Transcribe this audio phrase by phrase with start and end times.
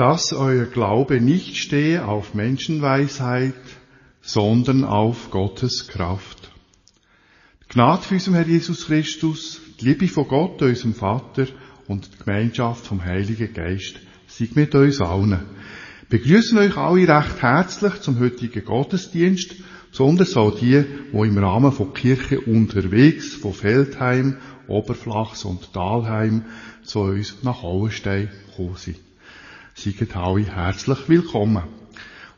[0.00, 3.52] dass euer Glaube nicht stehe auf Menschenweisheit,
[4.22, 6.50] sondern auf Gottes Kraft.
[7.62, 11.48] Die Gnade für unserem Herr Jesus Christus, die Liebe von Gott, unserem Vater
[11.86, 15.40] und die Gemeinschaft vom Heiligen Geist sei mit uns allen.
[16.08, 19.54] begrüßen euch alle recht herzlich zum heutigen Gottesdienst,
[19.90, 26.46] besonders auch die, die im Rahmen von Kirche unterwegs, von Feldheim, Oberflachs und Talheim
[26.84, 29.09] zu uns nach Auenstein gekommen sind.
[29.74, 31.62] Seid alle herzlich willkommen.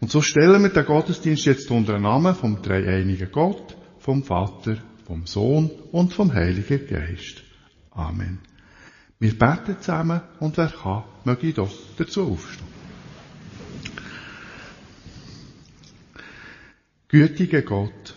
[0.00, 4.76] Und so stellen wir den Gottesdienst jetzt unter den Namen vom dreieinigen Gott, vom Vater,
[5.06, 7.42] vom Sohn und vom Heiligen Geist.
[7.90, 8.40] Amen.
[9.18, 12.66] Wir beten zusammen und wer kann, möge doch dazu aufstehen.
[17.08, 18.14] Gütiger Gott,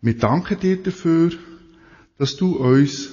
[0.00, 1.32] wir danken dir dafür,
[2.18, 3.10] dass du uns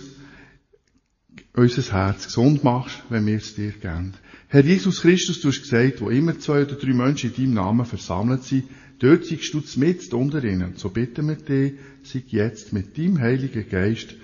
[1.53, 4.13] unser Herz gesund machst, wenn wir es dir geben.
[4.51, 7.85] Herr Jesus Christus, du hast gesagt, wo immer zwei oder drei Menschen in deinem Namen
[7.85, 8.63] versammelt sind,
[8.97, 10.73] dort siehst du mit unter ihnen.
[10.75, 14.15] So bitten wir dich, sei jetzt mit deinem Heiligen Geist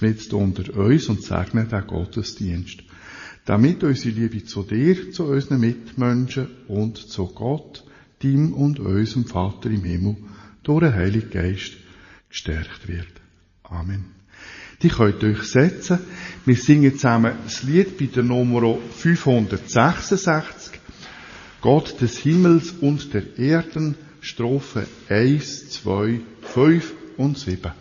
[0.00, 2.82] mit unter uns und segne den Gottesdienst.
[3.44, 7.84] Damit unsere Liebe zu dir, zu unseren Mitmenschen und zu Gott,
[8.22, 10.16] dem und unserem Vater im Himmel,
[10.62, 11.74] durch den Heiligen Geist
[12.30, 13.12] gestärkt wird.
[13.64, 14.06] Amen.
[14.82, 15.98] Die könnt ihr euch setzen.
[16.44, 20.80] Wir singen zusammen das Lied bei der Nummer 566.
[21.60, 27.72] Gott des Himmels und der Erden, Strophe 1, 2, 5 und 7.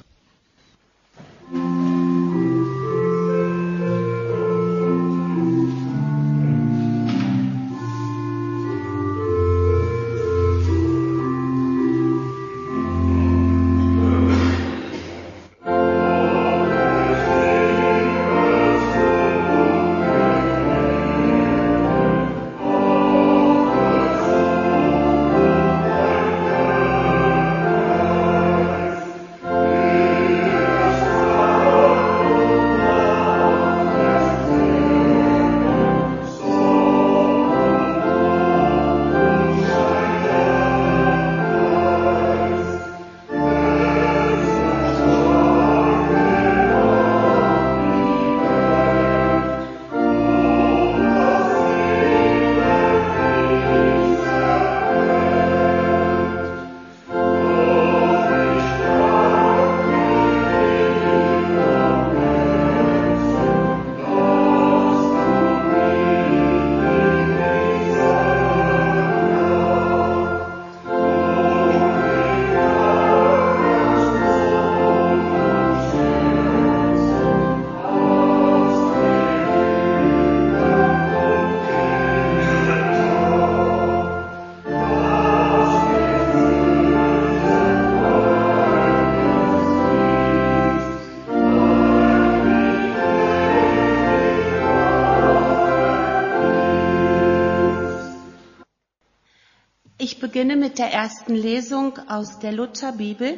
[100.34, 103.38] beginne mit der ersten Lesung aus der Lutherbibel,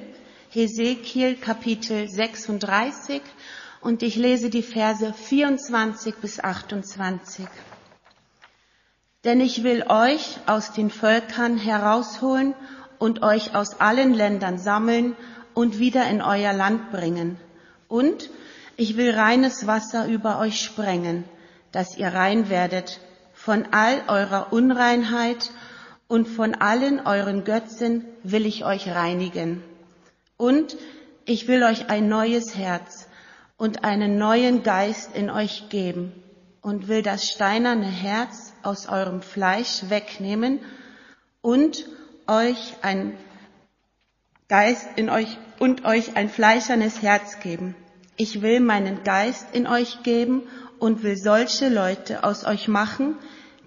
[0.50, 3.22] Hesekiel Kapitel 36,
[3.82, 7.48] und ich lese die Verse 24 bis 28.
[9.26, 12.56] Denn ich will euch aus den Völkern herausholen
[12.98, 15.18] und euch aus allen Ländern sammeln
[15.54, 17.38] und wieder in euer Land bringen.
[17.90, 18.30] Und
[18.78, 21.26] ich will reines Wasser über euch sprengen,
[21.74, 23.02] dass ihr rein werdet
[23.34, 25.52] von all eurer Unreinheit
[26.08, 29.64] und von allen euren Götzen will ich euch reinigen.
[30.38, 30.78] Und
[31.26, 33.08] ich will euch ein neues Herz
[33.58, 36.12] und einen neuen Geist in euch geben
[36.62, 40.60] und will das steinerne Herz aus eurem Fleisch wegnehmen
[41.42, 41.86] und
[42.28, 43.18] euch ein
[44.48, 47.76] Geist in euch und euch ein fleischernes Herz geben.
[48.18, 50.44] Ich will meinen Geist in euch geben
[50.80, 53.16] und will solche Leute aus euch machen,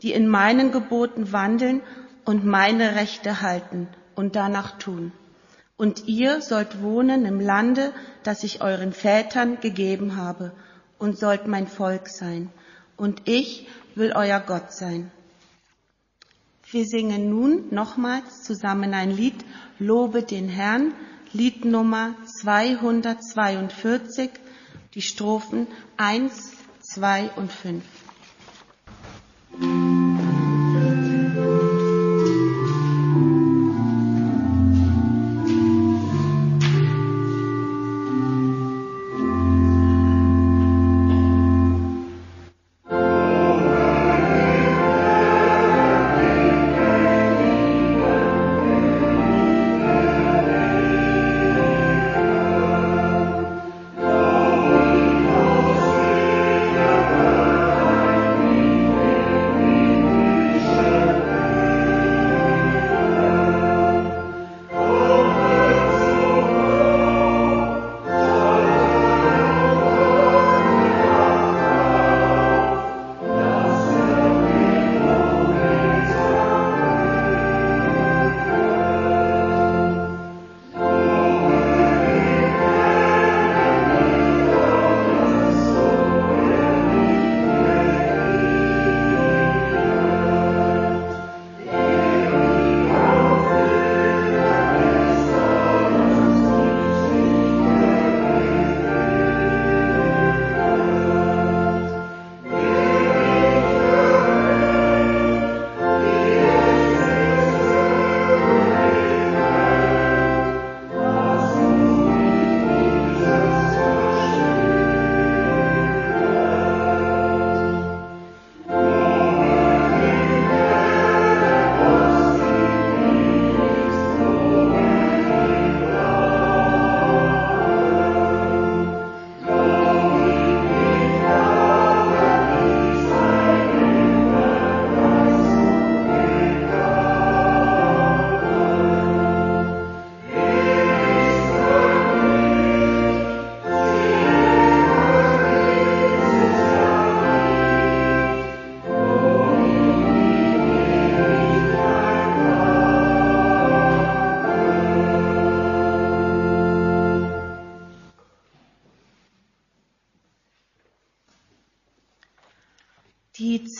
[0.02, 1.82] die in meinen Geboten wandeln
[2.28, 5.12] und meine Rechte halten und danach tun.
[5.78, 10.52] Und ihr sollt wohnen im Lande, das ich euren Vätern gegeben habe,
[10.98, 12.50] und sollt mein Volk sein.
[12.98, 15.10] Und ich will euer Gott sein.
[16.70, 19.42] Wir singen nun nochmals zusammen ein Lied,
[19.78, 20.92] Lobe den Herrn,
[21.32, 24.28] Lied Nummer 242,
[24.92, 25.66] die Strophen
[25.96, 26.52] 1,
[26.82, 27.82] 2 und 5.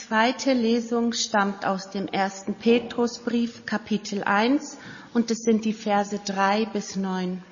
[0.09, 4.79] zweite Lesung stammt aus dem ersten Petrusbrief, Kapitel 1,
[5.13, 7.43] und es sind die Verse 3 bis 9.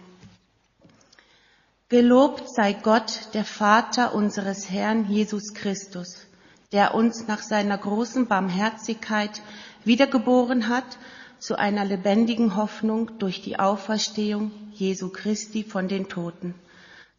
[1.87, 6.25] Gelobt sei Gott, der Vater unseres Herrn Jesus Christus,
[6.71, 9.43] der uns nach seiner großen Barmherzigkeit
[9.83, 10.97] wiedergeboren hat
[11.37, 16.55] zu einer lebendigen Hoffnung durch die Auferstehung Jesu Christi von den Toten,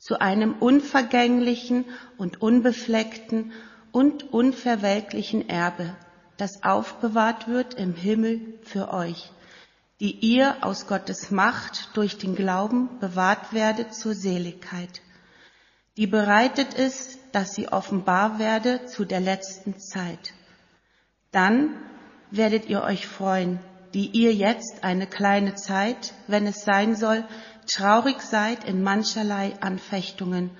[0.00, 1.84] zu einem unvergänglichen
[2.16, 3.52] und unbefleckten
[3.92, 5.94] und unverwelklichen Erbe,
[6.36, 9.30] das aufbewahrt wird im Himmel für euch,
[10.00, 15.02] die ihr aus Gottes Macht durch den Glauben bewahrt werdet zur Seligkeit,
[15.96, 20.32] die bereitet ist, dass sie offenbar werde zu der letzten Zeit.
[21.32, 21.70] Dann
[22.30, 23.58] werdet ihr euch freuen,
[23.94, 27.24] die ihr jetzt eine kleine Zeit, wenn es sein soll,
[27.66, 30.50] traurig seid in mancherlei Anfechtungen,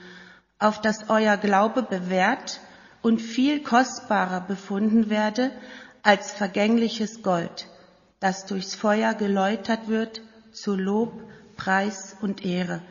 [0.58, 2.61] auf dass euer Glaube bewährt
[3.02, 5.52] und viel kostbarer befunden werde
[6.02, 7.69] als vergängliches Gold,
[8.21, 11.12] das durchs Feuer geläutert wird zu Lob,
[11.57, 12.83] Preis und Ehre,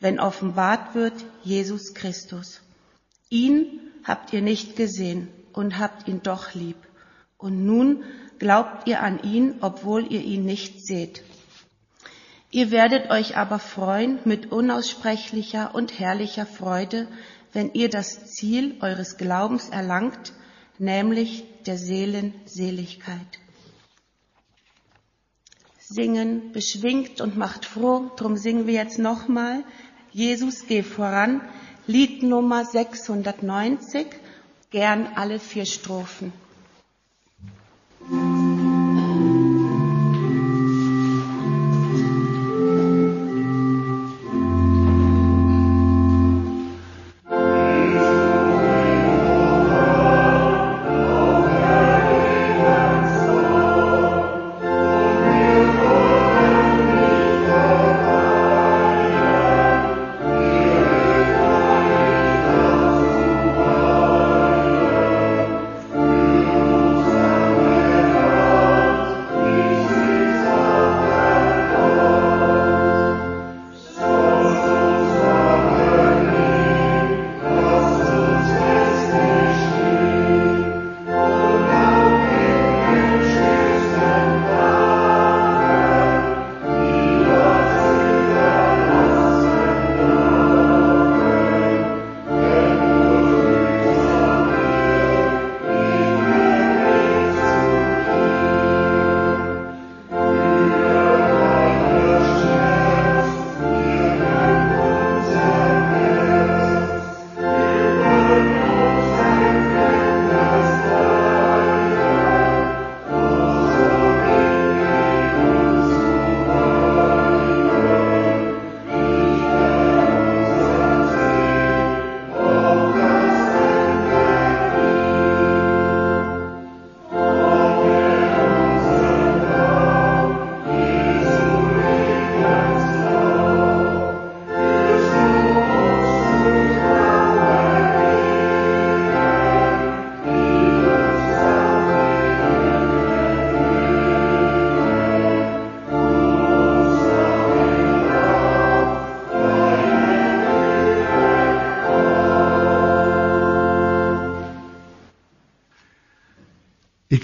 [0.00, 2.60] wenn offenbart wird Jesus Christus.
[3.28, 6.76] Ihn habt ihr nicht gesehen und habt ihn doch lieb.
[7.38, 8.04] Und nun
[8.38, 11.22] glaubt ihr an ihn, obwohl ihr ihn nicht seht.
[12.50, 17.08] Ihr werdet euch aber freuen mit unaussprechlicher und herrlicher Freude,
[17.56, 20.34] wenn ihr das Ziel eures Glaubens erlangt,
[20.78, 23.16] nämlich der Seelenseligkeit.
[25.78, 29.64] Singen beschwingt und macht froh, drum singen wir jetzt nochmal.
[30.12, 31.40] Jesus, geh voran,
[31.86, 34.06] Lied Nummer 690,
[34.70, 36.34] gern alle vier Strophen.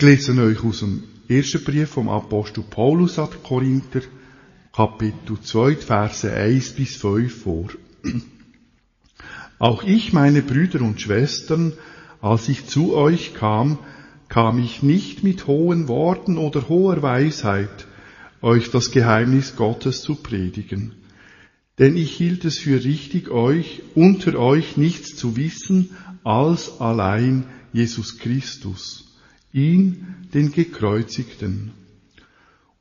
[0.03, 4.01] Ich lese euch aus dem ersten Brief vom Apostel Paulus an die Korinther,
[4.73, 7.69] Kapitel 2, Verse 1 bis 5 vor.
[9.61, 11.75] Auch ich, meine Brüder und Schwestern,
[12.21, 13.79] als ich zu euch kam,
[14.29, 17.87] kam ich nicht mit hohen Worten oder hoher Weisheit,
[18.41, 20.97] euch das Geheimnis Gottes zu predigen.
[21.79, 25.91] Denn ich hielt es für richtig, euch unter euch nichts zu wissen
[26.25, 29.12] als allein Jesus Christus
[29.53, 31.73] ihn, den Gekreuzigten.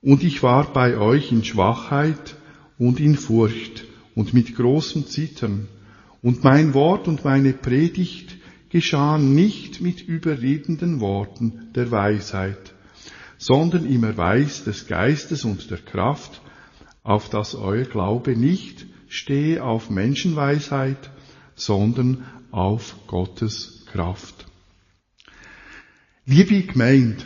[0.02, 2.36] Und ich war bei euch in Schwachheit
[2.78, 3.86] und in Furcht
[4.16, 5.68] und mit großem Zittern,
[6.22, 8.38] und mein Wort und meine Predigt
[8.70, 12.74] geschahen nicht mit überredenden Worten der Weisheit,
[13.38, 16.42] sondern im Erweis des Geistes und der Kraft,
[17.04, 21.10] auf dass euer Glaube nicht stehe auf Menschenweisheit,
[21.56, 24.41] sondern auf Gottes Kraft.
[26.26, 27.24] Liebe Gemeinde,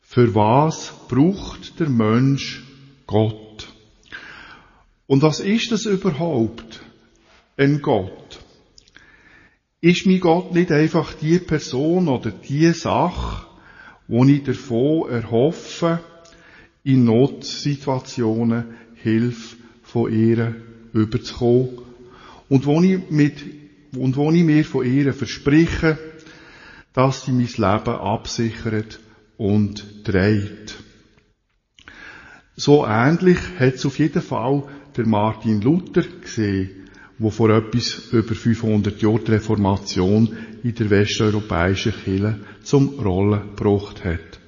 [0.00, 2.64] für was braucht der Mensch
[3.06, 3.68] Gott?
[5.06, 6.82] Und was ist das überhaupt,
[7.56, 8.40] ein Gott?
[9.80, 13.46] ist mein Gott nicht einfach die Person oder die Sache,
[14.08, 16.00] wo ich davon erhoffe,
[16.82, 20.56] in Notsituationen Hilfe von ihr
[20.92, 21.78] überzukommen
[22.48, 23.44] und wo ich mit,
[23.96, 25.98] und wo ich mir von ihr verspreche,
[26.96, 29.00] dass sie mein Leben absichert
[29.36, 30.76] und dreht.
[32.56, 34.64] So ähnlich hat es auf jeden Fall
[34.96, 36.88] der Martin Luther gesehen,
[37.18, 44.02] wo vor etwas über 500 Jahren die Reformation in der westeuropäischen Kirche zum Rollen gebracht
[44.02, 44.40] hat.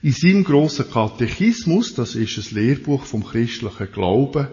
[0.00, 4.48] In seinem grossen Katechismus, das ist ein Lehrbuch vom christlichen Glauben,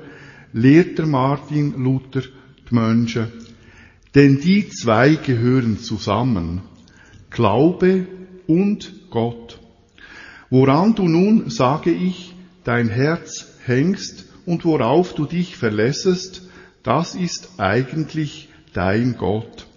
[0.51, 2.23] lehrt der Martin Luther
[2.69, 3.27] die Menschen,
[4.15, 6.61] denn die zwei gehören zusammen,
[7.29, 8.07] Glaube
[8.47, 9.59] und Gott.
[10.49, 12.33] Woran du nun, sage ich,
[12.63, 16.49] dein Herz hängst und worauf du dich verlässest,
[16.83, 19.67] das ist eigentlich dein Gott.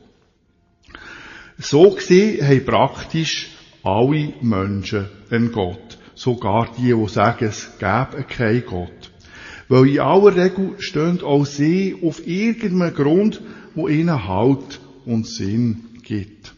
[1.59, 3.50] So gesehen haben praktisch
[3.82, 5.99] alle Menschen einen Gott.
[6.14, 9.12] Sogar die, die sagen, es gäbe keinen Gott.
[9.68, 13.40] Weil in aller Regel stehen auch sie auf irgendeinem Grund,
[13.75, 16.51] wo ihnen Halt und Sinn gibt.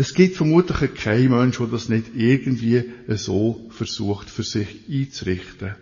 [0.00, 5.74] Es gibt vermutlich keinen Menschen, der das nicht irgendwie so versucht, für sich einzurichten.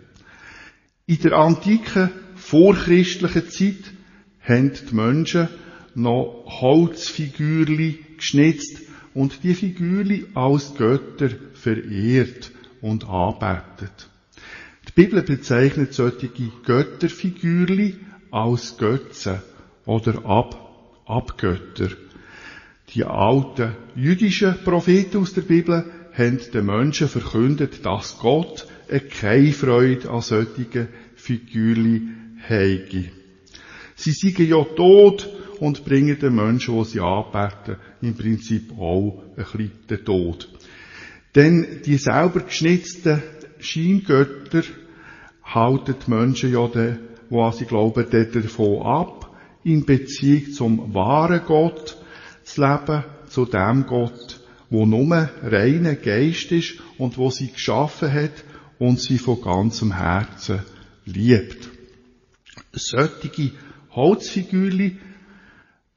[1.05, 3.93] In der antiken vorchristlichen Zeit
[4.41, 5.47] haben die Menschen
[5.95, 8.81] noch Holzfigürli geschnitzt
[9.13, 14.09] und die Figürli als Götter verehrt und anbetet.
[14.89, 16.29] Die Bibel bezeichnet solche
[16.65, 17.95] Götterfigürli
[18.31, 19.41] als Götze
[19.85, 21.91] oder Ab Abgötter.
[22.95, 28.65] Die alten jüdischen Propheten aus der Bibel haben den Menschen verkündet, dass Gott
[29.11, 32.01] keine Freude an solchen Figürli
[32.47, 33.11] heige.
[33.95, 35.29] Sie seien ja tot
[35.59, 40.49] und bringen den Menschen, die sie anbeten, im Prinzip auch ein bisschen den Tod.
[41.35, 43.21] Denn die selber geschnitzten
[43.59, 44.63] Scheingötter
[45.43, 51.98] halten die Menschen ja, die an sie glauben, davon ab, in Beziehung zum wahren Gott
[52.49, 54.39] zu leben, zu dem Gott,
[54.69, 58.43] wo nur reiner Geist ist und wo sie geschaffen hat
[58.77, 60.61] und sie von ganzem Herzen
[61.05, 61.69] liebt.
[62.71, 63.51] Solche
[63.91, 64.97] Holzfigürli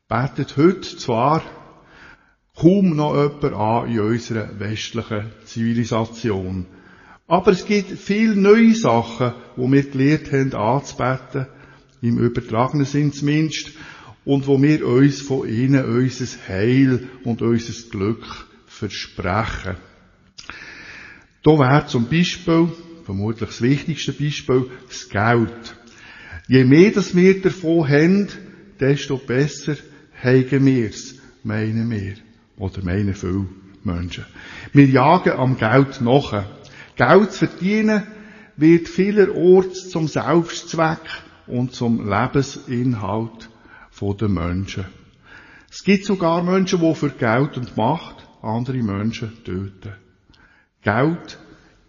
[0.09, 1.43] betet heute zwar
[2.57, 6.67] kaum noch jemand an in unserer westlichen Zivilisation.
[7.27, 11.47] Aber es gibt viele neue Sachen, wo wir gelernt haben anzubeten,
[12.03, 13.71] im übertragenen Sinn zumindest,
[14.25, 18.25] und wo wir uns von ihnen unser Heil und unser Glück
[18.67, 19.77] versprechen.
[21.43, 22.69] Da wäre zum Beispiel,
[23.05, 25.77] vermutlich das wichtigste Beispiel, das Geld.
[26.47, 28.29] Je mehr das wir davon haben,
[28.79, 29.77] desto besser
[30.23, 32.15] haben wir es, meinen wir.
[32.57, 33.47] Oder meinen viele
[33.83, 34.25] Menschen.
[34.73, 36.45] Wir jagen am Geld nach.
[36.95, 38.05] Geld zu verdienen
[38.57, 41.01] wird vielerorts zum Selbstzweck
[41.47, 43.49] und zum Lebensinhalt
[44.01, 44.87] der Menschen.
[45.71, 49.95] Es gibt sogar Menschen, die für Geld und Macht andere Menschen töten.
[50.83, 51.39] Geld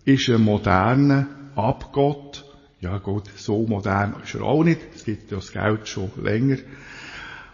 [0.06, 2.46] ist ein moderner Abgott.
[2.80, 4.82] Ja gut, so modern ist er auch nicht.
[4.94, 6.58] Es gibt ja das Geld schon länger.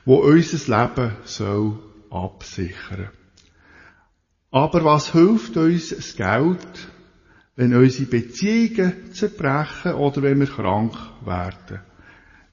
[0.05, 1.79] Wo unser Leben soll
[2.09, 3.09] absichern.
[4.51, 6.89] Aber was hilft uns das Geld,
[7.55, 11.81] wenn unsere Beziehungen zerbrechen oder wenn wir krank werden?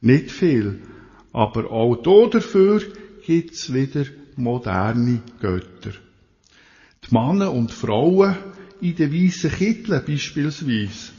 [0.03, 0.83] Nicht viel.
[1.37, 1.97] Aber auch
[2.31, 2.81] dafür
[3.27, 5.93] gibt's wieder moderne Götter.
[7.05, 8.37] Die Männer und Frauen
[8.81, 11.13] in den weißen Kitteln beispielsweise.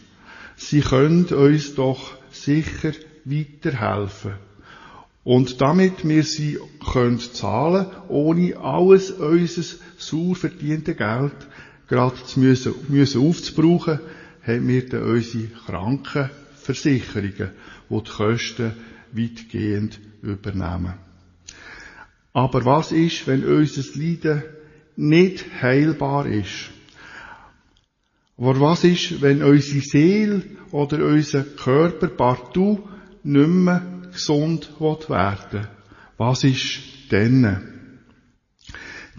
[0.56, 2.94] Sie können uns doch sicher
[3.26, 4.34] weiterhelfen.
[5.24, 6.58] Und damit wir sie
[6.92, 11.36] können zahlen, ohne alles unseres sauer verdiente Geld
[11.88, 14.00] gerade zu müssen, müssen aufzubrauchen,
[14.42, 17.52] haben wir dann unsere Krankenversicherungen,
[17.92, 18.74] die die Kosten
[19.14, 20.94] weitgehend übernehmen.
[22.34, 24.44] Aber was ist, wenn unser Leiden
[24.96, 26.70] nicht heilbar ist?
[28.38, 32.88] Aber was ist, wenn unsere Seele oder unser Körper partout
[33.24, 35.68] nicht mehr gesund werden
[36.18, 36.80] Was ist
[37.12, 37.74] denn?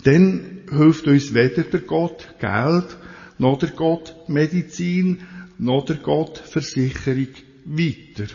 [0.05, 2.97] Dann hilft uns weder der Gott Geld,
[3.39, 5.23] noch der Gott Medizin,
[5.59, 7.29] noch der Gott Versicherung
[7.65, 8.27] weiter.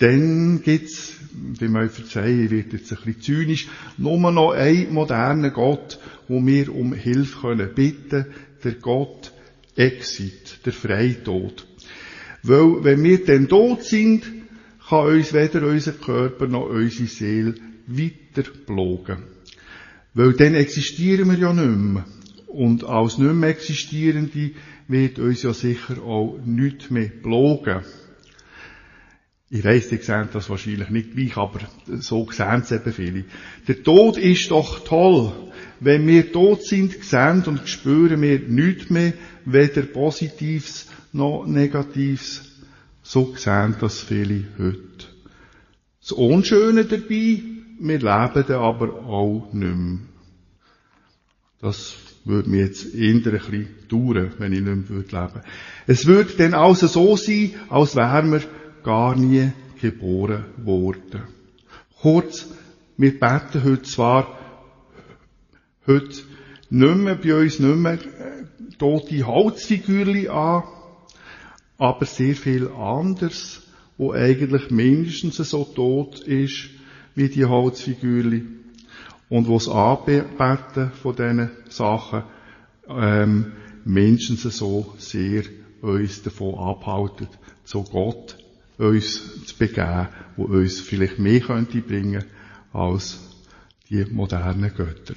[0.00, 5.98] Dann gibt's, wie man verzeihen, werde jetzt ein bisschen zynisch, nur noch einen modernen Gott,
[6.26, 8.24] wo wir um Hilfe können bitten,
[8.64, 9.32] der Gott
[9.76, 11.66] Exit, der Freitod.
[12.42, 14.24] Weil, wenn wir dann tot sind,
[14.88, 17.54] kann uns weder unser Körper noch unsere Seele
[17.86, 19.24] weiter plagen.
[20.14, 22.06] Weil dann existieren wir ja nicht mehr.
[22.46, 24.52] Und als nicht mehr Existierende
[24.88, 27.84] wird uns ja sicher auch nichts mehr plagen.
[29.52, 31.58] Ich weiss, die sehen das wahrscheinlich nicht gleich, aber
[31.98, 33.24] so sehen es eben viele.
[33.66, 35.32] Der Tod ist doch toll.
[35.80, 39.12] Wenn wir tot sind, sehen und spüren wir nichts mehr,
[39.44, 42.42] weder Positives noch Negatives.
[43.02, 45.08] So sehen das viele heute.
[46.00, 47.42] Das Unschöne dabei,
[47.80, 49.98] wir leben dann aber auch nicht mehr.
[51.60, 55.42] Das würde mir jetzt eher ein bisschen dauern, wenn ich nicht mehr leben würde.
[55.88, 58.42] Es würde dann also so sein, als wären wir
[58.82, 61.22] gar nie geboren worden.
[62.00, 62.48] Kurz,
[62.96, 64.38] wir beten heute zwar,
[65.86, 66.22] heute
[66.70, 68.44] nicht mehr bei uns nicht mehr äh,
[68.78, 70.62] tote Holzfigürli an,
[71.78, 73.62] aber sehr viel anders,
[73.98, 76.70] wo eigentlich mindestens so tot ist
[77.14, 78.46] wie die Holzfigürli
[79.28, 82.24] und wo das Anbeten von diesen Sachen
[82.88, 83.52] ähm,
[83.84, 85.42] mindestens so sehr
[85.80, 87.28] uns davon abhalten,
[87.64, 88.39] zu Gott
[88.80, 92.24] uns zu begeben, wo uns vielleicht mehr könnte bringen
[92.72, 93.18] als
[93.90, 95.14] die modernen Götter.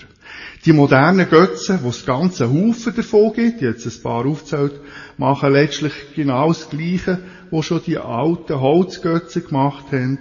[0.66, 4.74] Die modernen Götzen, wo es ganze Haufen davon gibt, jetzt ein paar aufzählt,
[5.18, 7.20] machen letztlich genau das Gleiche,
[7.52, 10.20] was schon die alten Holzgötzen gemacht haben.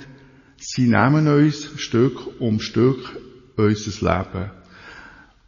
[0.58, 3.18] Sie nehmen uns Stück um Stück
[3.56, 4.50] unser Leben.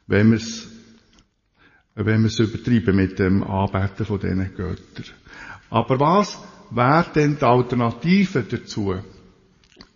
[0.06, 0.68] Wenn wir es,
[1.94, 5.04] wenn wir es übertreiben mit dem Anbeten von diesen Göttern.
[5.70, 6.38] Aber was
[6.70, 8.94] wäre denn die Alternative dazu?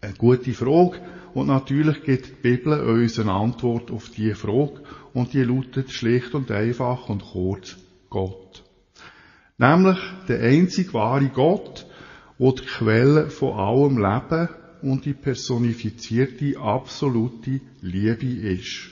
[0.00, 1.00] Eine gute Frage.
[1.34, 4.82] Und natürlich gibt die Bibel uns eine Antwort auf diese Frage.
[5.12, 7.76] Und die lautet schlicht und einfach und kurz
[8.10, 8.64] Gott.
[9.58, 11.86] Nämlich der einzig wahre Gott,
[12.38, 14.48] wo die Quelle von allem Leben
[14.82, 18.90] und die personifizierte absolute Liebe ist.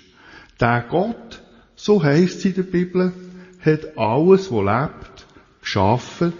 [0.60, 1.42] Der Gott,
[1.76, 3.12] so heißt es in der Bibel,
[3.60, 5.26] hat alles, was lebt,
[5.60, 6.32] geschaffen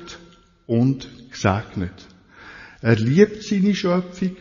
[0.67, 2.07] und gesegnet.
[2.81, 4.37] Er liebt seine Schöpfung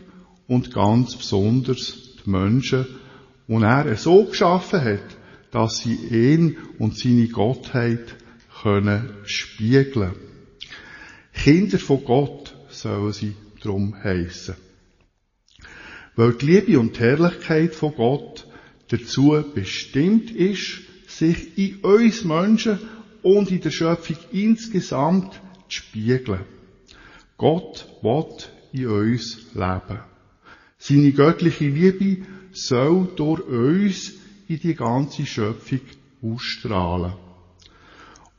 [0.48, 2.86] und ganz besonders die Menschen,
[3.48, 5.18] die er so geschaffen hat,
[5.52, 8.16] dass sie ihn und seine Gottheit
[8.62, 10.14] können spiegeln.
[11.34, 14.56] Kinder von Gott sollen sie drum heißen.
[16.16, 18.48] Weil die Liebe und die Herrlichkeit von Gott
[18.88, 22.80] dazu bestimmt ist, sich in uns Menschen
[23.22, 26.55] und in der Schöpfung insgesamt zu spiegeln.
[27.38, 28.26] Gott will
[28.72, 30.00] in uns leben.
[30.78, 34.14] Seine göttliche Liebe soll durch uns
[34.48, 35.82] in die ganze Schöpfung
[36.22, 37.14] ausstrahlen.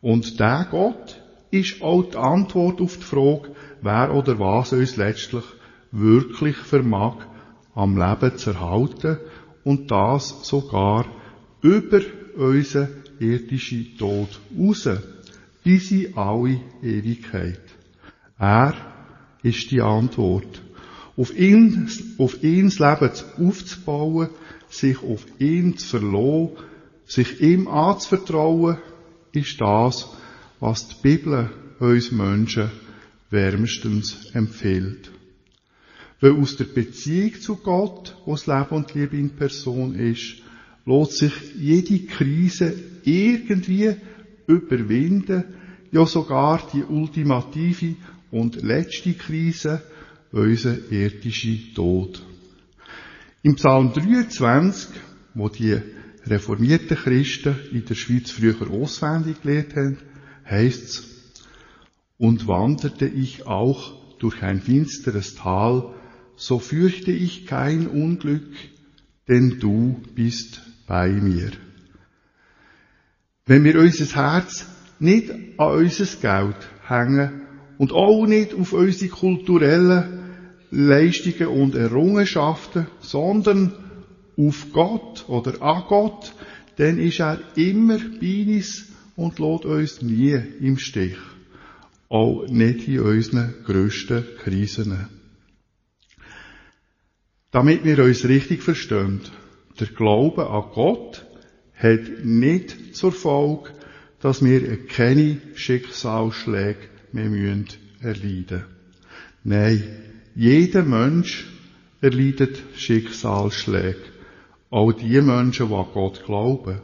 [0.01, 5.45] Und der Gott ist auch die Antwort auf die Frage, wer oder was uns letztlich
[5.91, 7.17] wirklich vermag,
[7.75, 9.19] am Leben zu erhalten
[9.65, 11.07] und das sogar
[11.61, 12.01] über
[12.37, 14.89] unseren irdischen Tod raus,
[15.63, 17.66] bis in alle Ewigkeit.
[18.39, 18.75] Er
[19.43, 20.63] ist die Antwort.
[21.17, 24.29] Auf ihn, auf ihn das Leben aufzubauen,
[24.69, 26.51] sich auf ihn zu verlassen,
[27.07, 28.79] sich ihm anzuvertrauen,
[29.33, 30.09] ist das,
[30.61, 32.71] was die Bibel uns Menschen
[33.31, 35.11] wärmstens empfiehlt.
[36.21, 40.43] Weil aus der Beziehung zu Gott, wo das Leben und Liebe in Person ist,
[40.85, 43.95] lässt sich jede Krise irgendwie
[44.47, 45.45] überwinden,
[45.93, 47.97] ja sogar die ultimative
[48.37, 49.83] und letzte Krise,
[50.31, 52.23] unser irdischer Tod.
[53.43, 54.91] Im Psalm 23,
[55.35, 55.81] wo die
[56.27, 59.99] reformierten Christen in der Schweiz früher auswendig gelernt haben,
[60.49, 61.05] heißt's,
[62.19, 65.95] und wanderte ich auch durch ein finsteres Tal,
[66.37, 68.53] so fürchte ich kein Unglück,
[69.29, 71.53] denn du bist bei mir.
[73.47, 74.67] Wenn wir unser Herz
[74.99, 77.46] nicht an unser Geld hängen
[77.79, 80.21] und auch nicht auf unsere kulturellen
[80.71, 83.73] Leistungen und Errungenschaften, sondern
[84.37, 86.33] auf Gott oder an Gott,
[86.77, 88.87] dann ist er immer bei uns
[89.17, 91.17] und lässt uns nie im Stich.
[92.09, 95.09] Auch nicht in unseren grössten Krisen.
[97.51, 99.21] Damit wir uns richtig verstehen,
[99.81, 101.25] der Glaube an Gott
[101.75, 103.71] hat nicht zur Folge,
[104.21, 107.67] dass wir keine Schicksalsschläge erleiden
[108.03, 108.65] müssen.
[109.45, 109.83] Nein,
[110.35, 111.47] jeder Mensch
[112.01, 113.97] erleidet Schicksalsschläge.
[114.71, 116.81] Auch die Menschen, die an Gott glauben.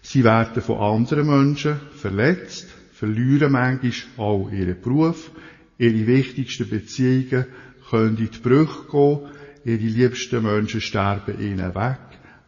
[0.00, 5.30] Sie werden von anderen Menschen verletzt, verlieren manchmal auch ihren Beruf,
[5.78, 7.46] ihre wichtigsten Beziehungen
[7.88, 9.20] können in die Brüche gehen,
[9.64, 12.00] ihre liebsten Menschen sterben ihnen weg,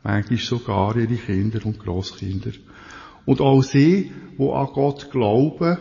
[0.02, 2.50] manchmal sogar ihre Kinder und Großkinder.
[3.24, 5.78] Und auch sie, die an Gott glauben,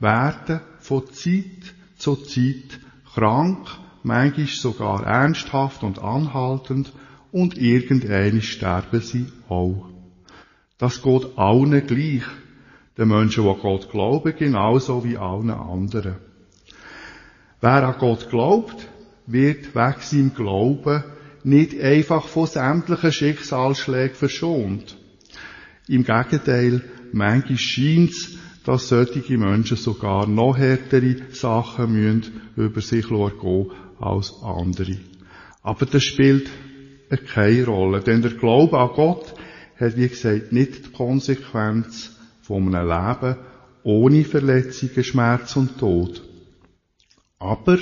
[0.00, 2.80] werden von Zeit zu Zeit
[3.14, 3.66] krank,
[4.02, 6.92] manchmal sogar ernsthaft und anhaltend,
[7.30, 9.86] und irgendwann sterben sie auch.
[10.78, 12.22] Das geht allen gleich.
[12.96, 16.16] Den Menschen, die Gott glauben, genauso wie allen anderen.
[17.60, 18.88] Wer an Gott glaubt,
[19.26, 21.04] wird wegen seinem Glauben
[21.44, 24.96] nicht einfach von sämtlichen Schicksalsschlägen verschont.
[25.86, 26.82] Im Gegenteil,
[27.12, 28.37] manchmal scheint's,
[28.68, 34.98] dass solche Menschen sogar noch härtere Sachen müssen über sich gehen als andere.
[35.62, 36.50] Aber das spielt
[37.32, 39.32] keine Rolle, denn der Glaube an Gott
[39.80, 43.36] hat, wie gesagt, nicht die Konsequenz von einem Leben
[43.84, 46.22] ohne Verletzungen, Schmerz und Tod.
[47.38, 47.78] Aber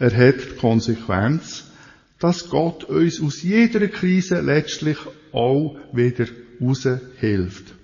[0.00, 1.70] er hat die Konsequenz,
[2.18, 4.98] dass Gott uns aus jeder Krise letztlich
[5.30, 6.26] auch wieder
[6.60, 7.74] raushilft.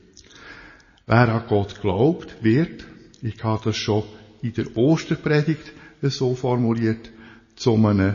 [1.09, 2.85] Wer an Gott glaubt, wird,
[3.23, 4.03] ich habe das schon
[4.43, 7.11] in der Osterpredigt so formuliert,
[7.57, 8.15] zu einem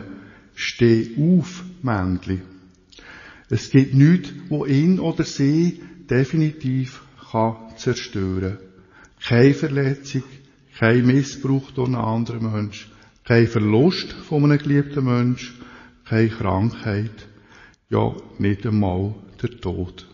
[0.54, 2.42] Steh-auf-Männchen.
[3.50, 7.02] Es gibt nichts, wo ihn oder sie definitiv
[7.32, 8.58] kann zerstören.
[9.20, 10.22] Keine Verletzung,
[10.78, 12.92] kein Missbrauch durch einen anderen Mensch,
[13.24, 15.52] kein Verlust von einem geliebten Mensch,
[16.04, 17.26] keine Krankheit,
[17.90, 20.06] ja, nicht einmal der Tod.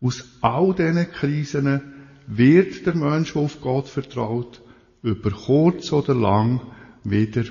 [0.00, 1.80] Aus all diesen Krisen
[2.26, 4.62] wird der Mensch, der auf Gott vertraut,
[5.02, 6.60] über kurz oder lang
[7.04, 7.44] wieder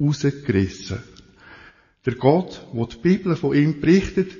[0.00, 0.98] rausgerissen.
[2.04, 4.32] Der Gott, wo die Bibel von ihm berichtet,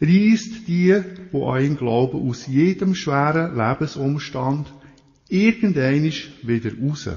[0.00, 1.02] reißt die,
[1.32, 4.72] die an ihn glauben, aus jedem schweren Lebensumstand
[5.28, 7.10] irgendeinisch wieder raus.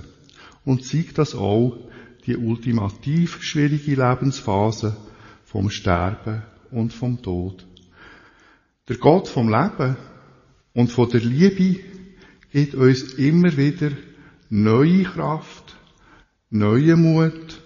[0.66, 1.78] Und zeigt das auch
[2.26, 4.98] die ultimativ schwierige Lebensphase
[5.46, 7.66] vom Sterben und vom Tod.
[8.89, 9.96] Der Gott vom Leben
[10.74, 11.80] und von der Liebe
[12.52, 13.91] gibt uns immer wieder
[14.50, 15.78] neue Kraft,
[16.50, 17.62] neue Mut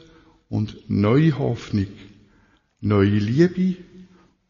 [0.48, 1.88] und neue Hoffnung,
[2.82, 3.78] neue Liebe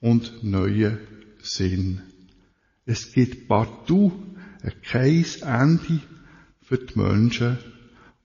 [0.01, 0.99] und neue
[1.41, 2.01] Sinn.
[2.85, 4.11] Es gibt partout
[4.83, 6.01] kein Ende
[6.63, 7.59] für die Menschen,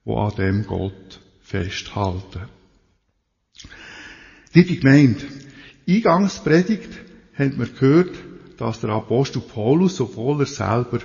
[0.03, 2.49] die an dem Gott festhalten.
[4.51, 5.23] Liebe Gemeinde,
[5.87, 6.89] Eingangspredigt
[7.37, 8.32] haben wir gehört,
[8.63, 10.99] dass der Apostel Paulus, obwohl er selber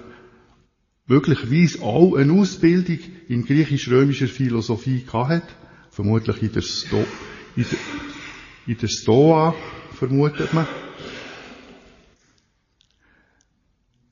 [1.09, 5.43] möglicherweise auch eine Ausbildung in griechisch-römischer Philosophie hatte,
[5.91, 7.05] vermutlich in der, Sto
[7.57, 7.79] in der,
[8.69, 9.57] in der Stoa,
[9.93, 10.69] vermutet man,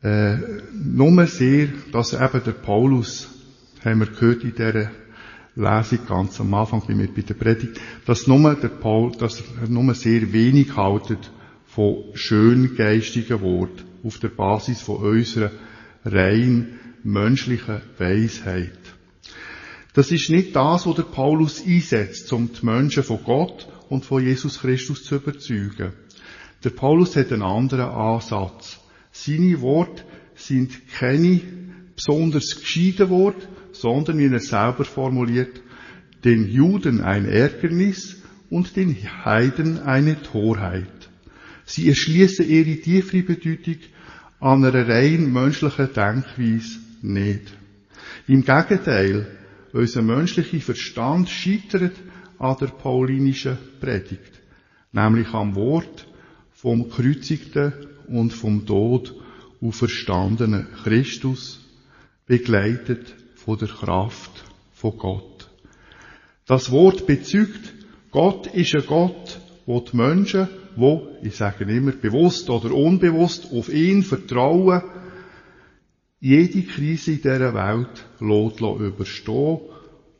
[0.02, 0.38] äh,
[0.72, 3.28] nur sehr, dass eben der Paulus,
[3.84, 4.90] haben wir gehört in dieser
[5.54, 9.68] Lesung ganz am Anfang bei mir bei der Predigt, dass nur der Paul, dass er
[9.68, 11.30] nur sehr wenig haltet
[11.76, 15.50] von schöngeistigen Wort auf der Basis von unserer
[16.06, 18.78] rein menschlichen Weisheit.
[19.92, 24.24] Das ist nicht das, was der Paulus einsetzt, um die Menschen von Gott und von
[24.24, 25.92] Jesus Christus zu überzeugen.
[26.64, 28.78] Der Paulus hat einen anderen Ansatz.
[29.12, 30.02] Seine Worte
[30.34, 31.42] sind keine
[31.94, 35.60] besonders gescheiten Worte, sondern, wie er selber formuliert,
[36.24, 40.95] den Juden ein Ärgernis und den Heiden eine Torheit.
[41.66, 43.78] Sie erschließen ihre tiefere Bedeutung
[44.38, 47.52] an einer rein menschlichen Denkweise nicht.
[48.28, 49.26] Im Gegenteil,
[49.72, 51.96] unser menschlicher Verstand scheitert
[52.38, 54.40] an der paulinischen Predigt,
[54.92, 56.06] nämlich am Wort
[56.52, 57.72] vom Kreuzigten
[58.06, 59.14] und vom Tod
[59.60, 61.60] auferstandenen Christus,
[62.26, 65.50] begleitet von der Kraft von Gott.
[66.46, 67.74] Das Wort bezeugt,
[68.12, 73.68] Gott ist ein Gott, wo die Menschen, wo, ich sage immer, bewusst oder unbewusst auf
[73.68, 74.82] ihn vertrauen,
[76.20, 79.60] jede Krise in dieser Welt lässt überstehen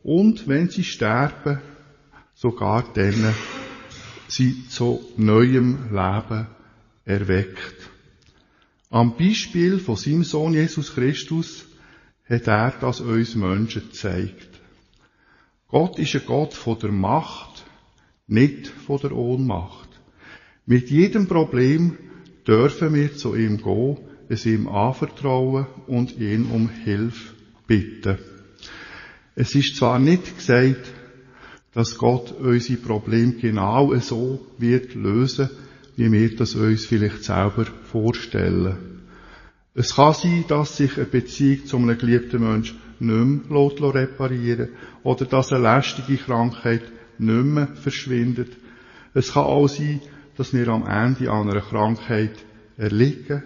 [0.02, 1.60] und wenn sie sterben,
[2.34, 3.34] sogar denen
[4.28, 6.46] sie zu neuem Leben
[7.04, 7.90] erweckt.
[8.90, 11.66] Am Beispiel von seinem Sohn Jesus Christus
[12.28, 14.48] hat er das uns Menschen gezeigt.
[15.68, 17.64] Gott ist ein Gott von der Macht,
[18.26, 19.85] nicht von der Ohnmacht.
[20.68, 21.96] Mit jedem Problem
[22.44, 23.98] dürfen wir zu ihm gehen,
[24.28, 27.34] es ihm anvertrauen und ihn um Hilfe
[27.68, 28.18] bitten.
[29.36, 30.92] Es ist zwar nicht gesagt,
[31.72, 35.50] dass Gott unsere Probleme genau so wird lösen,
[35.94, 38.76] wie wir das uns vielleicht selber vorstellen.
[39.74, 44.70] Es kann sein, dass sich eine Beziehung zu einem geliebten Menschen nicht mehr reparieren
[45.04, 46.82] oder dass eine lästige Krankheit
[47.18, 48.56] nicht mehr verschwindet.
[49.14, 50.00] Es kann auch sein,
[50.36, 52.34] dass wir am Ende an einer Krankheit
[52.76, 53.42] erliegen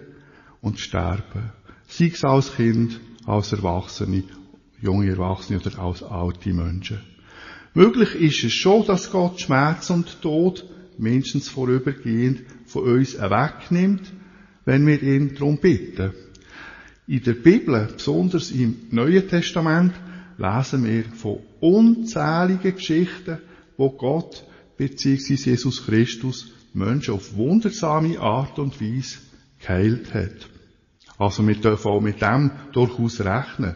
[0.61, 1.51] und sterben.
[1.87, 4.23] Sei es als Kind, als Erwachsene,
[4.81, 6.99] junge Erwachsene oder als alte Menschen.
[7.73, 10.65] Möglich ist es schon, dass Gott Schmerz und Tod
[10.97, 14.11] mindestens vorübergehend von uns wegnimmt,
[14.65, 16.11] wenn wir ihn darum bitten.
[17.07, 19.93] In der Bibel, besonders im Neuen Testament,
[20.37, 23.39] lesen wir von unzähligen Geschichten,
[23.77, 24.43] wo Gott
[24.77, 25.33] bzw.
[25.33, 29.19] Jesus Christus Menschen auf wundersame Art und Weise
[29.59, 30.49] geheilt hat.
[31.17, 33.75] Also wir dürfen auch mit dem durchaus rechnen.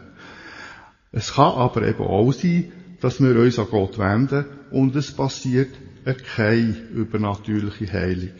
[1.12, 5.70] Es kann aber eben auch sein, dass wir uns an Gott wenden und es passiert
[6.34, 8.34] keine übernatürliche Heilung.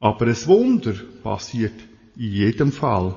[0.00, 1.74] Aber ein Wunder passiert
[2.16, 3.14] in jedem Fall,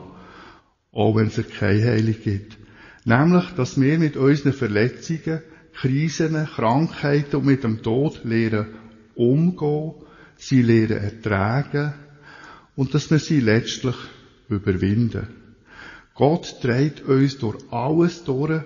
[0.91, 2.58] auch wenn es keine Heilung gibt.
[3.06, 5.41] Nämlich, dass wir mit unseren Verletzungen,
[5.73, 8.67] Krisen, Krankheiten und mit dem Tod lernen
[9.15, 9.93] umgehen,
[10.47, 11.93] sie lernen ertragen
[12.75, 13.95] und dass wir sie letztlich
[14.49, 15.27] überwinden.
[16.15, 18.62] Gott trägt uns durch alles durch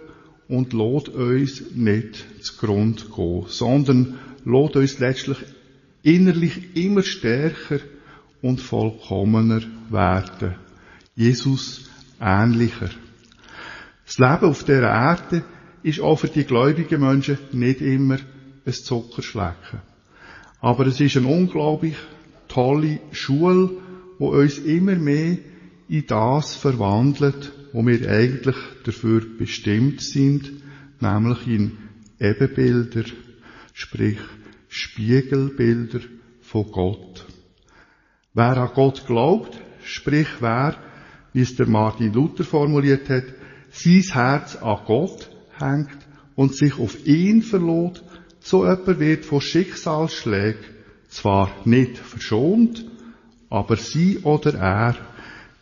[0.48, 5.38] und lässt uns nicht zugrund gehen, sondern lässt uns letztlich
[6.04, 7.80] innerlich immer stärker
[8.42, 10.56] und vollkommener werden.
[11.16, 12.90] Jesus ähnlicher.
[14.06, 15.44] Das Leben auf der Erde
[15.84, 18.18] ist auch für die gläubigen Menschen nicht immer
[18.66, 19.82] ein Zuckerschlecken.
[20.60, 21.96] Aber es ist eine unglaublich
[22.48, 23.70] tolle Schule,
[24.18, 25.38] wo uns immer mehr
[25.88, 30.52] in das verwandelt, wo wir eigentlich dafür bestimmt sind,
[31.00, 31.78] nämlich in
[32.20, 33.04] Ebenbilder,
[33.74, 34.18] sprich
[34.68, 36.00] Spiegelbilder
[36.42, 37.26] von Gott.
[38.34, 40.76] Wer an Gott glaubt, sprich wer,
[41.34, 43.26] wie es der Martin Luther formuliert hat,
[43.70, 45.98] sein Herz an Gott hängt
[46.36, 48.04] und sich auf ihn verlot,
[48.48, 50.64] so jemand wird von Schicksalsschlägen
[51.10, 52.86] zwar nicht verschont,
[53.50, 54.96] aber sie oder er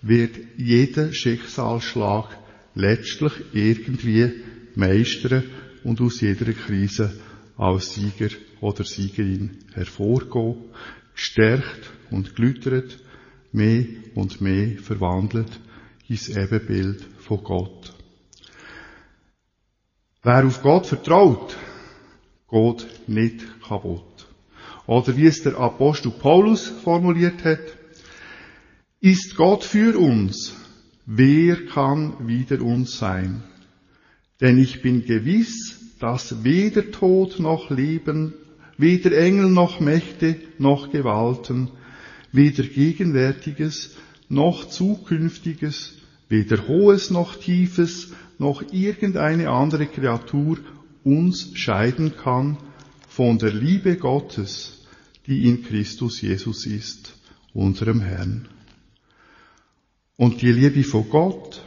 [0.03, 2.27] wird jeden Schicksalsschlag
[2.75, 4.43] letztlich irgendwie
[4.75, 5.45] meistern
[5.83, 7.11] und aus jeder Krise
[7.57, 8.29] als Sieger
[8.61, 10.55] oder Siegerin hervorgehen,
[11.15, 12.99] gestärkt und glüttert,
[13.51, 15.59] mehr und mehr verwandelt
[16.07, 17.93] ins Ebenbild von Gott.
[20.21, 21.55] Wer auf Gott vertraut,
[22.49, 24.27] geht nicht kaputt.
[24.87, 27.59] Oder wie es der Apostel Paulus formuliert hat,
[29.01, 30.55] ist Gott für uns,
[31.05, 33.43] wer kann wider uns sein?
[34.41, 38.33] Denn ich bin gewiss, dass weder Tod noch Leben,
[38.77, 41.71] weder Engel noch Mächte noch Gewalten,
[42.31, 43.95] weder Gegenwärtiges
[44.27, 45.93] noch Zukünftiges,
[46.27, 50.57] weder Hohes noch Tiefes noch irgendeine andere Kreatur
[51.05, 52.57] uns scheiden kann
[53.07, 54.85] von der Liebe Gottes,
[55.27, 57.15] die in Christus Jesus ist,
[57.53, 58.47] unserem Herrn.
[60.17, 61.63] Und die Liebe von Gott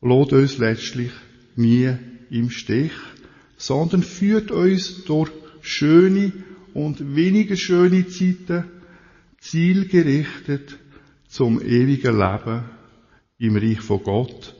[0.00, 1.12] lässt uns letztlich
[1.56, 1.94] nie
[2.30, 2.92] im Stich,
[3.56, 6.32] sondern führt uns durch schöne
[6.72, 8.64] und weniger schöne Zeiten
[9.38, 10.78] zielgerichtet
[11.28, 12.64] zum ewigen Leben
[13.38, 14.54] im Reich von Gott,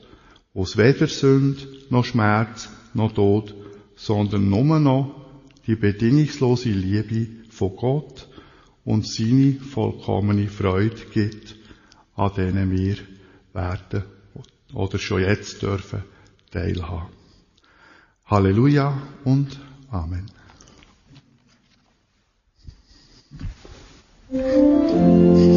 [0.53, 3.55] wo es weder Sünd, noch Schmerz, noch Tod,
[3.95, 5.25] sondern nur noch
[5.67, 8.27] die bedingungslose Liebe von Gott
[8.83, 11.55] und seine vollkommene Freude gibt,
[12.15, 12.97] an denen wir
[13.53, 14.03] werden
[14.73, 16.03] oder schon jetzt dürfen
[16.51, 17.09] teilhaben.
[18.25, 20.25] Halleluja und Amen.
[24.29, 25.55] Musik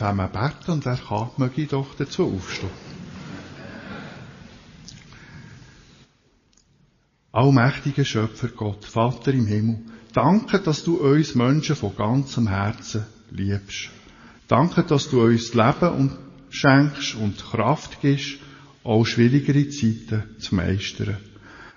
[0.00, 2.70] zusammen beten und wer kann, möge doch dazu aufstehen.
[7.32, 9.80] Allmächtiger Schöpfer Gott, Vater im Himmel,
[10.14, 13.90] danke, dass du uns Menschen von ganzem Herzen liebst.
[14.48, 18.38] Danke, dass du uns Leben und schenkst und Kraft gibst,
[18.82, 21.18] auch schwierigere Zeiten zu meistern.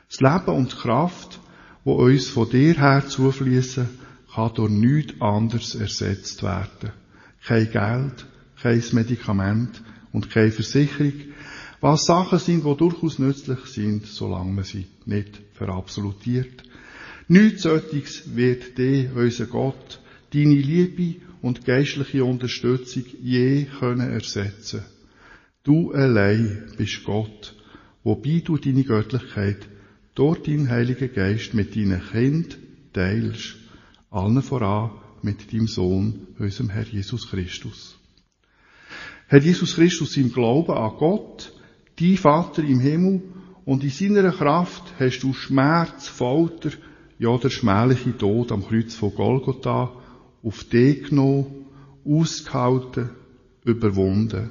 [0.10, 1.42] Das Leben und die Kraft,
[1.84, 3.90] wo uns von dir her zufließen,
[4.34, 7.03] kann durch nichts anderes ersetzt werden.
[7.45, 8.25] Kein Geld,
[8.62, 11.13] kein Medikament und keine Versicherung,
[11.82, 16.63] was Sachen sind, die durchaus nützlich sind, solange man sie nicht verabsolutiert.
[17.27, 20.00] Nichts solches wird dir, unser Gott,
[20.33, 24.83] deine Liebe und geistliche Unterstützung je können ersetzen.
[25.63, 27.56] Du allein bist Gott,
[28.04, 29.67] wobei du deine Göttlichkeit
[30.15, 32.58] durch deinen Heiligen Geist mit deinen Kind
[32.94, 33.56] teilst,
[34.10, 34.91] allen voran
[35.24, 37.98] mit deinem Sohn, unserem Herr Jesus Christus.
[39.28, 41.54] Herr Jesus Christus im Glauben an Gott,
[42.00, 43.21] dein Vater im Himmel,
[43.65, 46.71] und in seiner Kraft hast du Schmerz, Folter,
[47.17, 49.94] ja der schmähliche Tod am Kreuz von Golgotha
[50.44, 51.65] auf dich genommen,
[52.04, 53.12] ausgehalten,
[53.63, 54.50] überwunden.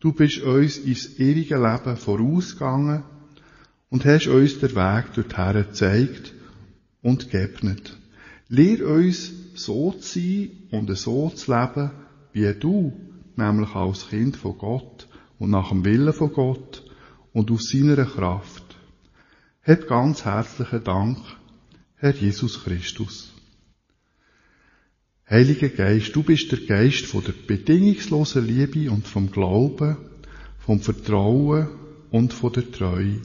[0.00, 3.04] Du bist uns ins ewige Leben vorausgegangen
[3.88, 6.34] und hast uns den Weg dorthin gezeigt
[7.00, 7.96] und geebnet.
[8.48, 11.90] Lehr uns so zu sein und so zu leben,
[12.32, 12.92] wie du,
[13.36, 16.84] nämlich als Kind von Gott und nach dem Willen von Gott
[17.32, 18.76] und aus seiner Kraft.
[19.62, 21.18] Hab ganz herzlichen Dank,
[21.96, 23.32] Herr Jesus Christus.
[25.28, 29.96] Heiliger Geist, du bist der Geist von der bedingungslosen Liebe und vom Glauben,
[30.58, 31.68] vom Vertrauen
[32.10, 33.20] und von der Treue.